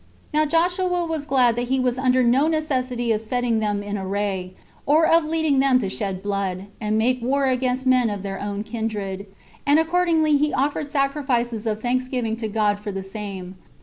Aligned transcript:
Now 0.33 0.47
Joshua 0.47 1.05
was 1.05 1.27
glad 1.27 1.55
that 1.57 1.67
he 1.67 1.79
was 1.79 1.99
under 1.99 2.23
no 2.23 2.47
necessity 2.47 3.11
of 3.11 3.21
setting 3.21 3.59
them 3.59 3.83
in 3.83 3.99
array, 3.99 4.55
or 4.87 5.05
of 5.05 5.25
leading 5.25 5.59
them 5.59 5.77
to 5.77 5.89
shed 5.89 6.23
blood, 6.23 6.65
and 6.81 6.97
make 6.97 7.21
war 7.21 7.45
against 7.45 7.85
men 7.85 8.09
of 8.09 8.23
their 8.23 8.41
own 8.41 8.63
kindred; 8.63 9.27
and 9.63 9.77
accordingly 9.77 10.37
he 10.37 10.53
offered 10.55 10.87
sacrifices 10.87 11.67
of 11.67 11.83
thanksgiving 11.83 12.35
to 12.37 12.47
God 12.47 12.79
for 12.79 12.91
the 12.91 13.03
same. 13.03 13.57